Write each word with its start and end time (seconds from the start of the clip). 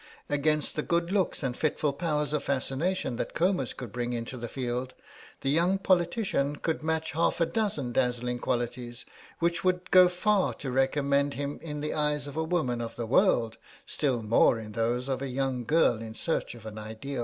Against 0.31 0.75
the 0.75 0.81
good 0.81 1.11
looks 1.11 1.43
and 1.43 1.55
fitful 1.55 1.93
powers 1.93 2.33
of 2.33 2.43
fascination 2.43 3.17
that 3.17 3.35
Comus 3.35 3.71
could 3.71 3.91
bring 3.91 4.13
into 4.13 4.35
the 4.35 4.47
field, 4.47 4.95
the 5.41 5.51
young 5.51 5.77
politician 5.77 6.55
could 6.55 6.81
match 6.81 7.11
half 7.11 7.39
a 7.39 7.45
dozen 7.45 7.91
dazzling 7.91 8.39
qualities 8.39 9.05
which 9.37 9.63
would 9.63 9.91
go 9.91 10.07
far 10.09 10.55
to 10.55 10.71
recommend 10.71 11.35
him 11.35 11.59
in 11.61 11.81
the 11.81 11.93
eyes 11.93 12.25
of 12.25 12.35
a 12.35 12.43
woman 12.43 12.81
of 12.81 12.95
the 12.95 13.05
world, 13.05 13.57
still 13.85 14.23
more 14.23 14.57
in 14.57 14.71
those 14.71 15.07
of 15.07 15.21
a 15.21 15.27
young 15.29 15.65
girl 15.65 16.01
in 16.01 16.15
search 16.15 16.55
of 16.55 16.65
an 16.65 16.79
ideal. 16.79 17.19